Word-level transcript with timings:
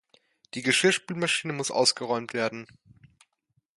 Die 0.55 0.63
Geschirrspülmaschine 0.63 1.53
muss 1.53 1.69
ausgeräumt 1.69 2.33
werden. 2.33 2.65